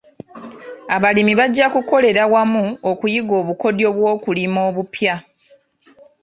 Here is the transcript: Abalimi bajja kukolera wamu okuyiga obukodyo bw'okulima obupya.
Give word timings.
Abalimi 0.95 1.33
bajja 1.39 1.65
kukolera 1.73 2.23
wamu 2.33 2.63
okuyiga 2.91 3.33
obukodyo 3.41 3.87
bw'okulima 3.95 4.59
obupya. 4.69 5.15